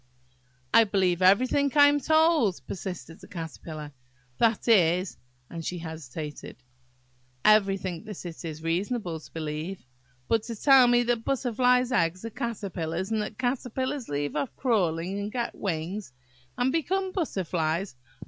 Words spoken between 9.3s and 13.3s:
believe. But to tell me that butterflies' eggs are caterpillars, and